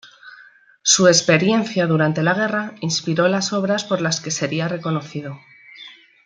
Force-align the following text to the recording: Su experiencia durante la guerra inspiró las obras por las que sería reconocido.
Su 0.81 1.07
experiencia 1.07 1.85
durante 1.85 2.23
la 2.23 2.33
guerra 2.33 2.73
inspiró 2.81 3.27
las 3.27 3.53
obras 3.53 3.83
por 3.83 4.01
las 4.01 4.19
que 4.19 4.31
sería 4.31 4.67
reconocido. 4.67 5.37